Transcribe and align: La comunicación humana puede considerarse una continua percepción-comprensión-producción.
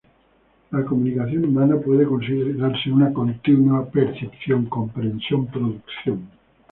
La 0.71 0.83
comunicación 0.83 1.45
humana 1.45 1.75
puede 1.79 2.07
considerarse 2.07 2.89
una 2.91 3.13
continua 3.13 3.85
percepción-comprensión-producción. 3.87 6.27